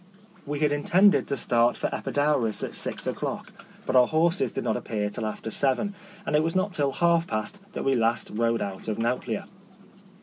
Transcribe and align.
We 0.47 0.61
had 0.61 0.71
intended 0.71 1.27
to 1.27 1.37
start 1.37 1.77
for 1.77 1.93
Epi 1.93 2.11
daurus 2.13 2.63
at 2.63 2.73
six 2.73 3.05
o'clock, 3.05 3.51
but 3.85 3.95
our 3.95 4.07
horses 4.07 4.51
did 4.51 4.63
not 4.63 4.75
appear 4.75 5.11
till 5.11 5.27
after 5.27 5.51
seven, 5.51 5.93
and 6.25 6.35
it 6.35 6.41
was 6.41 6.55
not 6.55 6.73
till 6.73 6.93
half 6.93 7.27
past 7.27 7.61
that 7.73 7.85
we 7.85 7.91
at 7.91 7.99
last 7.99 8.31
rode 8.31 8.63
out 8.63 8.87
of 8.87 8.97
Nauplia. 8.97 9.45